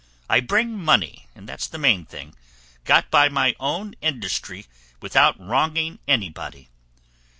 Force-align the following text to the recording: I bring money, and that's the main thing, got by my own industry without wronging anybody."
I 0.27 0.39
bring 0.39 0.75
money, 0.83 1.27
and 1.35 1.47
that's 1.47 1.67
the 1.67 1.77
main 1.77 2.07
thing, 2.07 2.33
got 2.85 3.11
by 3.11 3.29
my 3.29 3.55
own 3.59 3.93
industry 4.01 4.65
without 4.99 5.39
wronging 5.39 5.99
anybody." 6.07 6.69